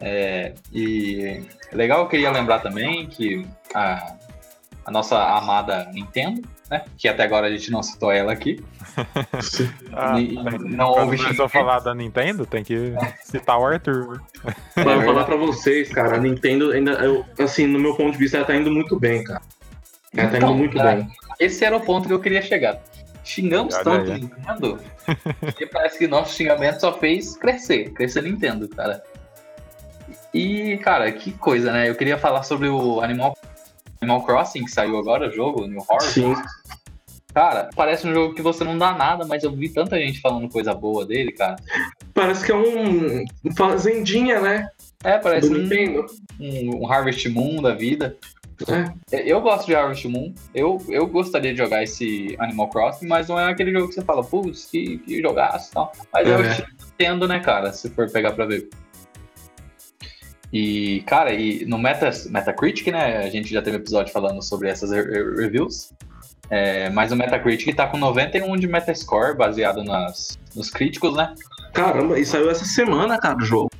[0.00, 1.42] É, e
[1.72, 4.14] legal, eu queria lembrar também que a,
[4.84, 6.42] a nossa amada Nintendo,
[6.72, 6.84] né?
[6.96, 8.62] Que até agora a gente não citou ela aqui.
[9.94, 14.20] Ah, e- tem- não houve começou a falar da Nintendo, tem que citar o Arthur.
[14.74, 15.04] Verdade.
[15.04, 18.46] falar pra vocês, cara, a Nintendo ainda, eu, assim, no meu ponto de vista, ela
[18.46, 19.40] tá indo muito bem, cara.
[20.16, 21.08] Ela tá Então, indo muito cara, bem.
[21.38, 22.78] Esse era o ponto que eu queria chegar.
[23.24, 24.20] Xingamos Olha tanto aí.
[24.20, 24.80] Nintendo
[25.56, 29.02] que parece que nosso xingamento só fez crescer, crescer Nintendo, cara.
[30.34, 31.88] E, cara, que coisa, né?
[31.88, 33.36] Eu queria falar sobre o Animal,
[34.02, 36.12] Animal Crossing, que saiu agora, o jogo, New Horizons.
[36.12, 36.34] Sim.
[37.34, 40.50] Cara, parece um jogo que você não dá nada, mas eu vi tanta gente falando
[40.50, 41.56] coisa boa dele, cara.
[42.12, 43.24] Parece que é um
[43.56, 44.68] fazendinha, né?
[45.02, 46.04] É, parece um,
[46.38, 48.16] um, um Harvest Moon da vida.
[49.10, 49.30] É.
[49.30, 50.34] Eu gosto de Harvest Moon.
[50.54, 54.02] Eu, eu gostaria de jogar esse Animal Crossing, mas não é aquele jogo que você
[54.02, 55.92] fala, putz, que, que jogaço e tal.
[56.12, 56.66] Mas eu É.
[56.92, 58.68] entendo, né, cara, se for pegar pra ver.
[60.52, 64.90] E, cara, e no Meta, Metacritic, né, a gente já teve episódio falando sobre essas
[64.90, 65.92] re- re- reviews.
[66.50, 71.34] É, mas o Metacritic tá com 91 de Metascore, baseado nas, nos críticos, né?
[71.72, 73.70] Caramba, e saiu essa semana, cara, o jogo.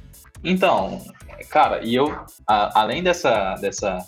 [0.43, 1.03] Então,
[1.51, 2.07] cara, e eu,
[2.47, 3.99] a- além dessa, dessa,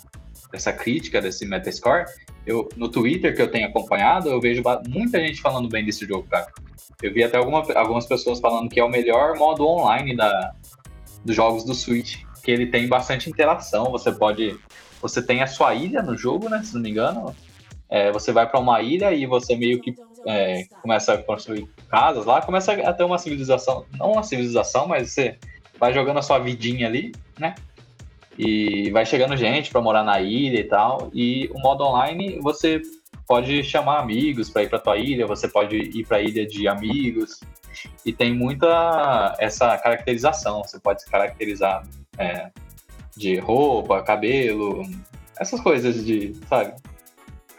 [0.51, 2.05] dessa crítica, desse Metascore,
[2.47, 6.27] eu, no Twitter que eu tenho acompanhado, eu vejo muita gente falando bem desse jogo,
[6.27, 6.47] cara.
[7.03, 10.53] Eu vi até alguma- algumas pessoas falando que é o melhor modo online da,
[11.23, 14.55] dos jogos do Switch, que ele tem bastante interação, você pode...
[15.01, 17.35] Você tem a sua ilha no jogo, né, se não me engano.
[17.89, 19.95] É, você vai pra uma ilha e você meio que
[20.27, 25.11] é, começa a construir casas lá, começa a ter uma civilização, não uma civilização, mas
[25.11, 25.37] você
[25.79, 27.55] vai jogando a sua vidinha ali, né?
[28.37, 31.09] E vai chegando gente pra morar na ilha e tal.
[31.13, 32.81] E o modo online você
[33.27, 37.39] pode chamar amigos pra ir pra tua ilha, você pode ir pra ilha de amigos.
[38.05, 40.63] E tem muita essa caracterização.
[40.63, 41.83] Você pode se caracterizar
[42.17, 42.49] é,
[43.15, 44.83] de roupa, cabelo,
[45.39, 46.73] essas coisas de, sabe?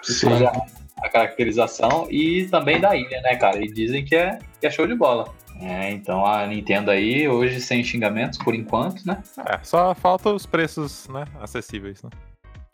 [0.03, 0.29] Sim.
[0.45, 3.63] A, a caracterização e também da ilha, né, cara?
[3.63, 5.33] E dizem que é, que é show de bola.
[5.61, 9.23] É, então a Nintendo aí, hoje sem xingamentos por enquanto, né?
[9.47, 12.11] É, só falta os preços, né, acessíveis, né?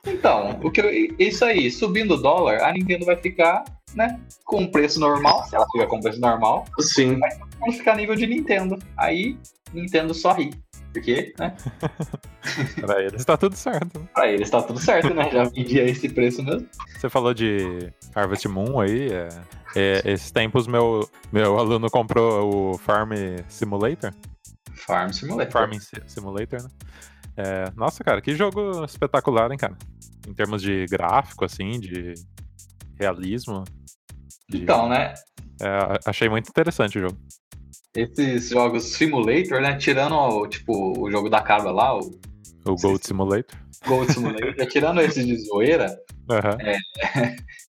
[0.05, 3.63] Então, o que eu- isso aí, subindo o dólar, a Nintendo vai ficar,
[3.95, 7.21] né, com preço normal, se ela ficar com preço normal, Sim.
[7.61, 8.77] vamos ficar nível de Nintendo.
[8.97, 9.37] Aí,
[9.73, 10.51] Nintendo só ri.
[10.93, 11.57] Porque, né,
[12.81, 14.07] Pra eles tá tudo certo.
[14.15, 15.31] pra eles tá tudo certo, né?
[15.31, 16.69] Já vendia esse preço mesmo.
[16.99, 19.11] Você falou de Harvest Moon aí.
[19.13, 19.29] É,
[19.75, 23.13] é, esses tempos meu, meu aluno comprou o Farm
[23.49, 24.13] Simulator.
[24.75, 25.75] Farm Simulator.
[25.81, 26.69] Si- Simulator, né?
[27.37, 29.77] É, nossa, cara, que jogo espetacular, hein, cara?
[30.29, 32.13] Em termos de gráfico, assim, de
[33.01, 33.65] realismo.
[34.49, 35.15] de- Então, né,
[35.61, 37.17] é, achei muito interessante o jogo.
[37.95, 42.01] Esses jogos Simulator, né, tirando, o, tipo, o jogo da cabra lá, o
[42.65, 43.09] O Gold sim.
[43.09, 43.59] Simulator.
[43.87, 45.99] Gold Simulator, tirando esses de zoeira,
[46.31, 46.57] Aham.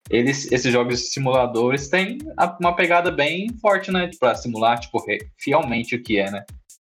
[0.09, 4.09] eles, esses jogos simuladores têm a- uma pegada bem forte, né?
[4.19, 5.03] Pra simular, tipo,
[5.37, 6.43] fielmente o que é, né?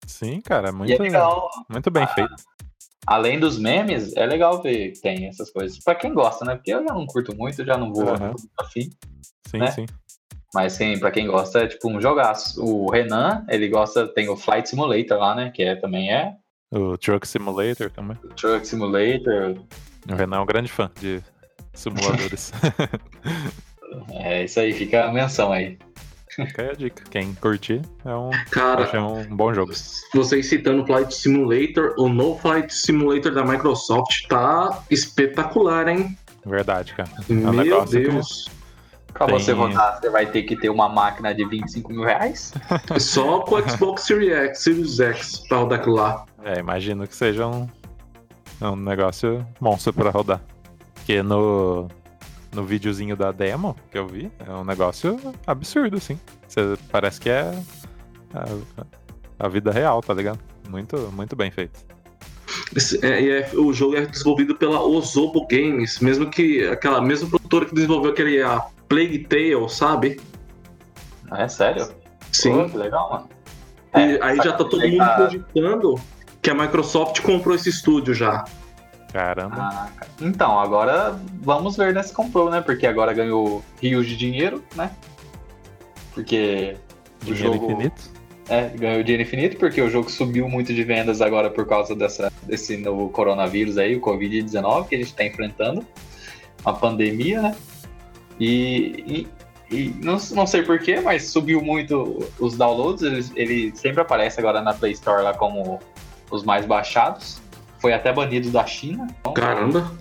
[0.06, 1.50] Sim, cara, E é muito, legal.
[1.68, 2.34] muito bem feito.
[3.06, 5.78] Além dos memes, é legal ver que tem essas coisas.
[5.82, 6.54] Pra quem gosta, né?
[6.54, 8.90] Porque eu já não curto muito, já não vou muito afim.
[9.46, 9.70] Sim, né?
[9.70, 9.86] sim.
[10.54, 12.64] Mas sim, pra quem gosta, é tipo um jogaço.
[12.64, 15.50] O Renan, ele gosta, tem o Flight Simulator lá, né?
[15.54, 16.32] Que é, também é
[16.72, 18.16] O Truck Simulator também.
[18.24, 19.56] o Truck Simulator.
[20.10, 21.22] O Renan é um grande fã de
[21.74, 22.52] simuladores.
[24.12, 25.78] É isso aí, fica a menção aí.
[26.28, 27.04] Fica aí a dica.
[27.10, 29.72] Quem curtir, é um, Cara, achei um bom jogo.
[30.14, 36.16] vocês citando o Flight Simulator, o No Flight Simulator da Microsoft tá espetacular, hein?
[36.44, 37.08] Verdade, cara.
[37.30, 38.46] um Meu negócio que- Deus.
[39.18, 42.54] Pra Tem- você rodar, você vai ter que ter uma máquina de 25 mil reais.
[43.00, 46.24] Só com o Xbox Series X, Series X pra rodar aquilo lá.
[46.44, 47.68] É, imagino que seja um,
[48.62, 50.40] um negócio monstro pra rodar.
[50.94, 51.88] Porque no,
[52.54, 56.18] no videozinho da demo que eu vi, é um negócio absurdo, assim.
[56.46, 56.60] Você,
[56.92, 57.52] parece que é
[58.32, 58.46] a,
[59.46, 60.38] a vida real, tá ligado?
[60.70, 61.80] Muito, muito bem feito.
[62.76, 67.66] Esse- é- é- o jogo é desenvolvido pela Ozobo Games, mesmo que aquela mesma produtora
[67.66, 70.20] que desenvolveu aquele a Plague Tale, sabe?
[71.30, 71.86] Ah, É sério?
[71.88, 71.94] Pô,
[72.32, 72.68] Sim.
[72.68, 73.28] que legal, mano.
[73.94, 75.94] E É, aí já tá todo mundo tá- cogitando
[76.42, 78.44] que a Microsoft comprou esse estúdio já.
[79.12, 79.56] Caramba.
[79.58, 79.88] Ah,
[80.20, 82.60] então, agora vamos ver né, se comprou, né?
[82.60, 84.90] Porque agora ganhou rios de dinheiro, né?
[86.14, 86.76] Porque
[87.22, 88.10] o Dinheiro jogo infinito.
[88.48, 92.30] é, ganhou dinheiro infinito, porque o jogo subiu muito de vendas agora por causa dessa,
[92.42, 95.86] desse novo coronavírus aí, o Covid-19, que a gente tá enfrentando.
[96.64, 97.56] Uma pandemia, né?
[98.38, 99.26] E,
[99.70, 103.02] e, e não, não sei porquê, mas subiu muito os downloads.
[103.02, 105.78] Ele, ele sempre aparece agora na Play Store lá como
[106.30, 107.40] os mais baixados.
[107.80, 109.06] Foi até banido da China.
[109.20, 109.92] Então, Caramba.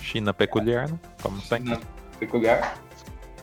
[0.00, 0.98] China peculiar, né?
[1.22, 1.74] Como sempre.
[1.74, 1.80] China
[2.18, 2.78] peculiar.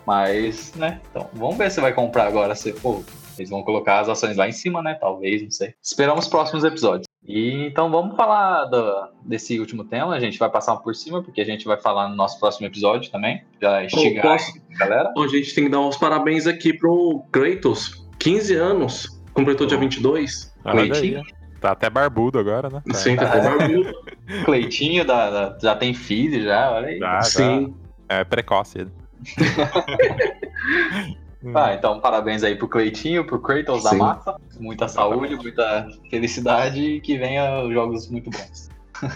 [0.06, 1.02] Mas, né?
[1.10, 2.56] Então, vamos ver se vai comprar agora.
[2.56, 3.04] Se, pô,
[3.38, 4.96] eles vão colocar as ações lá em cima, né?
[4.96, 5.74] Talvez, não sei.
[5.82, 7.08] Esperamos os próximos episódios.
[7.26, 10.14] E então vamos falar do- desse último tema.
[10.14, 13.10] A gente vai passar por cima, porque a gente vai falar no nosso próximo episódio
[13.12, 13.42] também.
[13.62, 15.12] Já instigar posso- a galera.
[15.16, 18.06] Bom, a gente tem que dar uns parabéns aqui pro Kratos.
[18.20, 19.22] 15 anos.
[19.34, 20.54] Completou dia 22.
[20.66, 20.90] Olha aí.
[20.90, 21.24] Cleitinho.
[21.62, 22.82] Tá até barbudo agora, né?
[22.86, 23.94] Tá- Sim, tá até barbudo.
[24.44, 27.00] Cleitinho da- da- já tem filho, já, olha aí.
[27.00, 27.22] Já, já.
[27.24, 27.74] Sim.
[28.10, 28.86] É precoce
[31.44, 31.58] ele.
[31.58, 33.98] Ah, então parabéns aí pro Cleitinho, pro Kratos da Sim.
[33.98, 34.36] massa.
[34.60, 38.70] Muita saúde, muita felicidade e que venha jogos muito bons.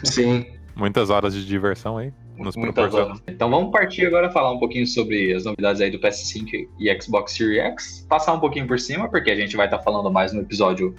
[0.03, 0.45] Sim.
[0.75, 2.13] Muitas horas de diversão aí.
[2.37, 3.19] Nos Muitas horas.
[3.27, 7.01] Então vamos partir agora a falar um pouquinho sobre as novidades aí do PS5 e
[7.01, 8.05] Xbox Series X.
[8.07, 10.93] Passar um pouquinho por cima, porque a gente vai estar falando mais no episódio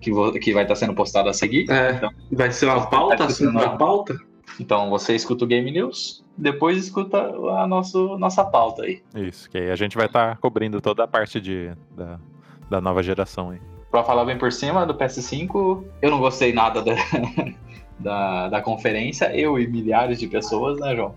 [0.00, 1.70] que, que vai estar sendo postado a seguir.
[1.70, 4.16] É, Então, vai ser uma pauta, assim, uma pauta?
[4.60, 9.02] Então você escuta o Game News, depois escuta a nosso, nossa pauta aí.
[9.14, 12.18] Isso, que aí a gente vai estar cobrindo toda a parte de, da,
[12.70, 13.58] da nova geração aí.
[13.90, 16.94] Pra falar bem por cima do PS5, eu não gostei nada da,
[17.98, 21.14] da, da conferência, eu e milhares de pessoas, né, João?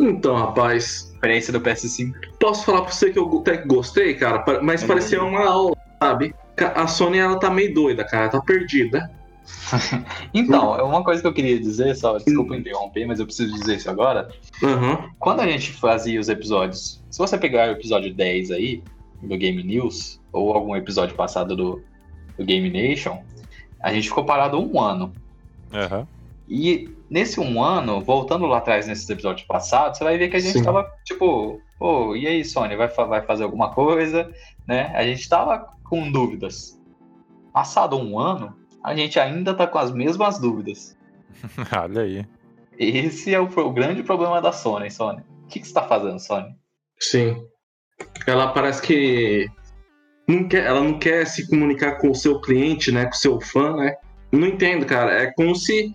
[0.00, 2.12] Então, rapaz, Experiência do PS5.
[2.40, 4.88] posso falar pra você que eu até gostei, cara, mas Uhum.
[4.88, 6.34] parecia uma aula, sabe?
[6.74, 9.10] A Sony, ela tá meio doida, cara, tá perdida.
[10.34, 13.76] Então, é uma coisa que eu queria dizer, só, desculpa interromper, mas eu preciso dizer
[13.76, 14.28] isso agora.
[14.62, 18.82] Aham, Quando a gente fazia os episódios, se você pegar o episódio 10 aí,
[19.22, 21.84] do Game News, ou algum episódio passado do,
[22.38, 23.22] do Game Nation,
[23.82, 25.12] a gente ficou parado um ano.
[25.72, 26.06] Aham.
[26.48, 30.40] E nesse um ano, voltando lá atrás nesses episódios passados, você vai ver que a
[30.40, 30.64] gente Sim.
[30.64, 34.30] tava, tipo, pô, e aí, Sony, vai, fa- vai fazer alguma coisa,
[34.66, 34.92] né?
[34.94, 36.80] A gente tava com dúvidas.
[37.52, 40.96] Passado um ano, a gente ainda tá com as mesmas dúvidas.
[41.76, 42.26] Olha aí.
[42.78, 45.22] Esse é o, o grande problema da Sony, Sony.
[45.44, 46.54] O que, que você tá fazendo, Sony?
[46.98, 47.36] sim.
[48.26, 49.46] Ela parece que
[50.26, 53.40] não quer, ela não quer se comunicar com o seu cliente, né, com o seu
[53.40, 53.94] fã, né?
[54.32, 55.12] Não entendo, cara.
[55.12, 55.94] É como se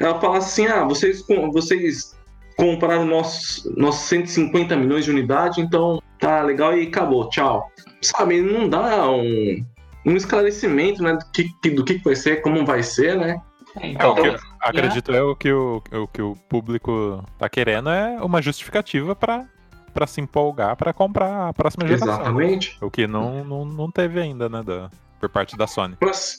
[0.00, 2.18] ela falasse assim: ah, vocês, com- vocês
[2.56, 7.70] compraram nossos, nossos 150 milhões de unidades, então tá legal e acabou, tchau.
[8.00, 9.64] Sabe, não dá um,
[10.04, 13.40] um esclarecimento, né, do que, que- do que vai ser, como vai ser, né?
[13.80, 18.20] É, Então, o que, acredito eu que o, o que o público tá querendo é
[18.20, 19.46] uma justificativa pra,
[19.94, 22.14] pra se empolgar pra comprar a próxima geração.
[22.14, 22.76] Exatamente.
[22.80, 25.96] O que não, não, não teve ainda, né, da, por parte da Sony.
[26.02, 26.36] Mas,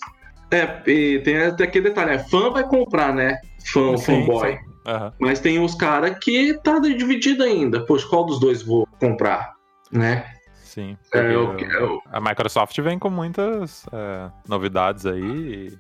[0.52, 2.19] é, e tem até aquele detalhe, né?
[2.30, 3.39] Fã vai comprar, né?
[3.65, 4.60] Fã, Sim, fanboy.
[4.86, 5.13] Aham.
[5.17, 7.86] Mas tem os caras que tá dividido ainda.
[7.86, 9.54] Poxa, qual dos dois vou comprar?
[9.91, 10.26] Né?
[10.73, 10.97] Sim.
[11.13, 15.71] É, é o- A Microsoft vem com muitas é, novidades aí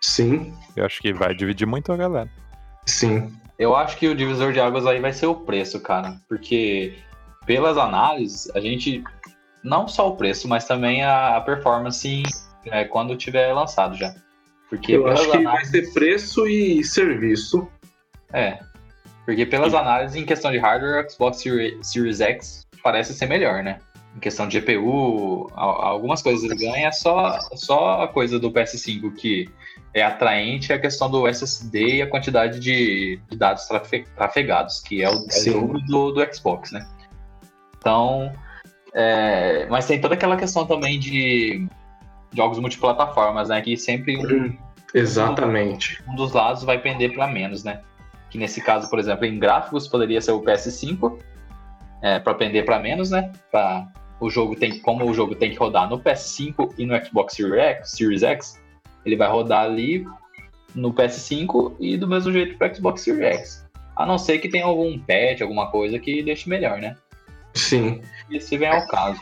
[0.00, 2.28] sim, eu acho que vai dividir muito a galera.
[2.86, 3.32] sim.
[3.58, 6.16] Eu acho que o divisor de águas aí vai ser o preço, cara.
[6.28, 6.94] Porque
[7.46, 9.04] pelas análises, a gente.
[9.62, 12.22] Não só o preço, mas também a, a performance
[12.66, 14.12] é, quando tiver lançado já.
[14.68, 15.70] Porque Eu acho que vai análises.
[15.70, 17.68] ser preço e serviço.
[18.32, 18.58] É.
[19.24, 23.62] Porque pelas análises em questão de hardware, o Xbox Seri- Series X parece ser melhor,
[23.62, 23.78] né?
[24.14, 29.48] Em questão de GPU, algumas coisas ele ganha, só, só a coisa do PS5 que
[29.94, 34.80] é atraente é a questão do SSD e a quantidade de, de dados trafe- trafegados,
[34.80, 35.52] que é o, é o Sim.
[35.52, 36.86] dobro do, do Xbox, né?
[37.78, 38.32] Então,
[38.94, 41.66] é, mas tem toda aquela questão também de
[42.34, 43.60] jogos multiplataformas, né?
[43.60, 44.56] Que sempre um,
[44.94, 46.02] Exatamente.
[46.06, 47.80] um dos lados vai pender para menos, né?
[48.30, 51.18] Que nesse caso, por exemplo, em gráficos poderia ser o PS5
[52.02, 53.32] é, para pender para menos, né?
[53.50, 53.88] Para
[54.22, 57.36] o jogo tem como o jogo tem que rodar no PS5 e no Xbox
[57.82, 58.62] Series X,
[59.04, 60.06] ele vai rodar ali
[60.76, 63.66] no PS5 e do mesmo jeito para Xbox Series X.
[63.96, 66.96] A não ser que tenha algum patch, alguma coisa que deixe melhor, né?
[67.54, 68.00] Sim.
[68.30, 69.20] E se vem ao caso.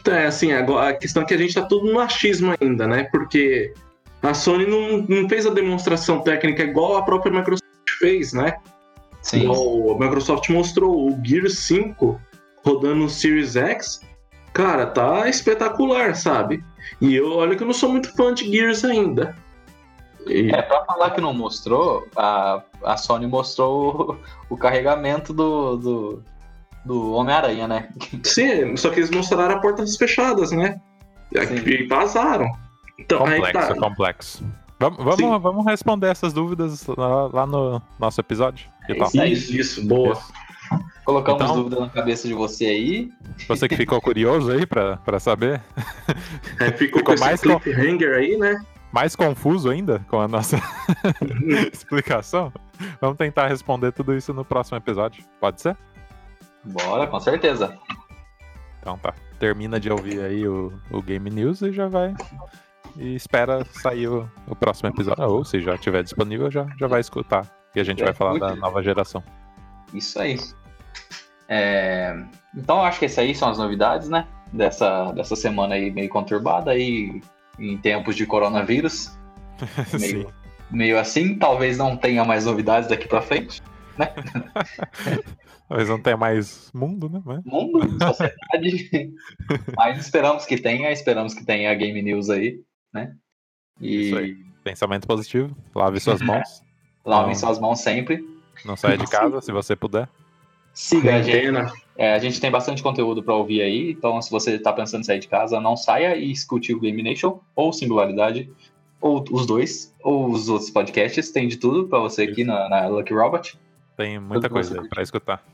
[0.00, 2.86] Então, é assim, agora a questão é que a gente tá tudo no achismo ainda,
[2.86, 3.08] né?
[3.10, 3.74] Porque
[4.22, 7.64] a Sony não, não fez a demonstração técnica igual a própria Microsoft
[7.98, 8.56] fez, né?
[9.22, 9.42] Sim.
[9.42, 12.20] Igual a Microsoft mostrou o Gear 5
[12.64, 14.00] rodando no Series X.
[14.52, 16.62] Cara, tá espetacular, sabe?
[17.00, 19.34] E eu, olha que eu não sou muito fã de Gears ainda.
[20.26, 24.18] E- É, pra falar que não mostrou, a, a Sony mostrou
[24.50, 26.22] o, o carregamento do, do,
[26.84, 27.88] do Homem-Aranha, né?
[28.22, 30.80] Sim, só que eles mostraram a portas fechadas, né?
[31.34, 31.56] Sim.
[31.66, 32.46] E vazaram.
[32.98, 33.80] Então, aí Complexo, tá.
[33.80, 34.44] complexo.
[34.78, 38.68] Vamos, vamos, responder essas dúvidas lá, lá no nosso episódio.
[38.86, 39.32] Que É aí.
[39.32, 40.12] Isso, isso, boa.
[40.12, 40.32] Isso.
[41.04, 43.12] Colocamos Então- dúvida na cabeça de você aí.
[43.48, 45.60] Você que ficou curioso aí pra, pra saber,
[46.60, 48.60] Aí ficou, Ficou com mais esse cliffhanger aí, né?
[48.92, 50.58] mais confuso ainda com a nossa
[51.72, 52.52] explicação,
[53.00, 55.24] vamos tentar responder tudo isso no próximo episódio.
[55.40, 55.76] Pode ser?
[56.64, 57.76] Bora, com certeza.
[58.80, 59.14] Então tá.
[59.38, 62.14] Termina de ouvir aí o, o Game News e já vai.
[62.96, 65.24] E espera sair o, o próximo episódio.
[65.24, 67.46] Ou se já estiver disponível, já, já vai escutar.
[67.74, 69.22] E a gente É, vai falar muito- da nova geração.
[69.94, 70.38] Isso aí.
[71.48, 72.16] É,
[72.56, 74.26] Então, acho que essas aí são as novidades, né?
[74.52, 77.22] Dessa, dessa semana aí meio conturbada aí
[77.58, 79.16] em tempos de coronavírus.
[79.98, 80.32] Meio,
[80.70, 83.62] meio assim, talvez não tenha mais novidades daqui pra frente.
[83.96, 84.12] né?
[85.68, 87.22] Talvez não tenha mais mundo, né?
[87.24, 87.42] Mas...
[87.44, 89.12] Mundo, sociedade.
[89.76, 92.60] Mas esperamos que tenha, esperamos que tenha a Game News aí,
[92.92, 93.14] né?
[93.80, 94.36] Isso E aí.
[94.62, 95.56] Pensamento positivo.
[95.74, 96.62] Lave suas mãos.
[97.06, 97.34] lavem Não.
[97.34, 98.22] suas mãos sempre.
[98.66, 100.08] Não saia de casa se você puder.
[100.74, 101.72] Siga a gente.
[101.96, 105.04] É, a gente tem bastante conteúdo para ouvir aí, então se você está pensando em
[105.04, 108.50] sair de casa, não saia e escute o Game Nation, ou Singularidade,
[109.00, 112.86] ou os dois, ou os outros podcasts, tem de tudo para você aqui na, na
[112.86, 113.58] Lucky Robot.
[113.96, 115.44] Tem muita Tudo coisa pra escutar.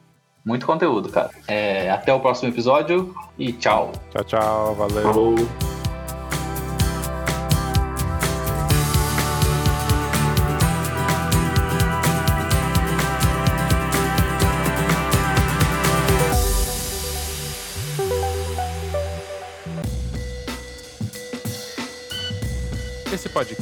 [0.44, 1.30] Muito conteúdo, cara.
[1.46, 3.92] É, até o próximo episódio e tchau.
[4.10, 4.74] Tchau, tchau.
[4.74, 5.02] Valeu.
[5.02, 5.77] Falou.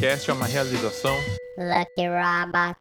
[0.07, 1.17] Podcast é uma realização
[1.59, 2.79] Lucky Robot.